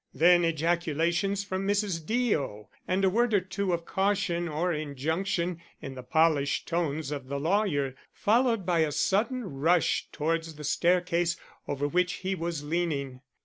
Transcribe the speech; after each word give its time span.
Then 0.15 0.43
ejaculations 0.43 1.43
from 1.43 1.67
Mrs. 1.67 2.03
Deo, 2.03 2.69
and 2.87 3.05
a 3.05 3.09
word 3.11 3.35
or 3.35 3.39
two 3.39 3.71
of 3.71 3.85
caution 3.85 4.47
or 4.47 4.73
injunction 4.73 5.61
in 5.79 5.93
the 5.93 6.01
polished 6.01 6.67
tones 6.67 7.11
of 7.11 7.27
the 7.27 7.39
lawyer, 7.39 7.93
followed 8.11 8.65
by 8.65 8.79
a 8.79 8.91
sudden 8.91 9.43
rush 9.43 10.07
towards 10.11 10.55
the 10.55 10.63
staircase, 10.63 11.37
over 11.67 11.87
which 11.87 12.13
he 12.13 12.33
was 12.33 12.63
leaning. 12.63 13.21